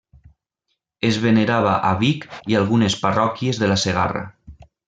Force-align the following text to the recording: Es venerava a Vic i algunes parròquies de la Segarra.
Es 1.09 1.19
venerava 1.25 1.75
a 1.91 1.93
Vic 2.01 2.27
i 2.53 2.59
algunes 2.63 2.99
parròquies 3.07 3.65
de 3.65 3.73
la 3.73 3.81
Segarra. 3.87 4.29